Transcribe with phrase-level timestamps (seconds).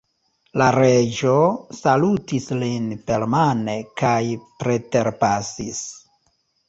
[0.59, 1.33] La Reĝo
[1.81, 4.17] salutis lin permane kaj
[4.65, 5.85] preterpasis.